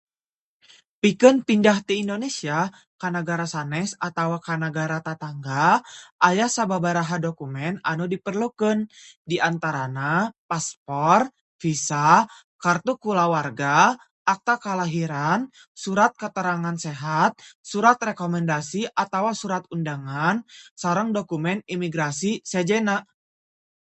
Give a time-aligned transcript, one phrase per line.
[1.01, 2.57] Pikeun pindah ti Indonesia
[3.01, 5.65] ka nagara sanes atawa ka nagara tatangga,
[6.29, 8.77] aya sababaraha dokumen anu diperlukeun,
[9.29, 10.11] di antarana
[10.49, 11.19] paspor,
[11.61, 12.09] visa,
[12.63, 13.75] kartu kulawarga,
[14.33, 15.39] akta kalahiran,
[15.83, 17.31] surat katerangan sehat,
[17.71, 20.35] surat rekomendasi atawa surat undangan,
[20.81, 22.97] sareng dokumen imigrasi sejenna.